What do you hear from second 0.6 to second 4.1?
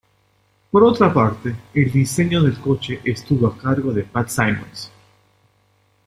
Por otra parte, el diseño del coche estuvo a cargo de